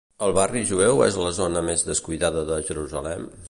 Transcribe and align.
El 0.27 0.31
Barri 0.37 0.61
Jueu 0.69 1.03
és 1.09 1.19
la 1.25 1.35
zona 1.41 1.63
més 1.69 1.87
descuidada 1.93 2.43
de 2.51 2.61
Jerusalem? 2.71 3.33